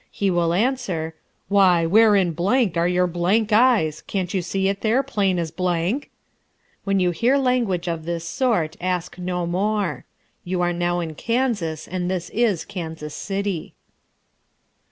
[0.09, 1.13] He will answer,
[1.47, 4.01] "Why, where in blank are your blank eyes?
[4.01, 6.09] Can't you see it there, plain as blank?"
[6.85, 10.05] When you hear language of this sort, ask no more.
[10.43, 13.75] You are now in Kansas and this is Kansas City.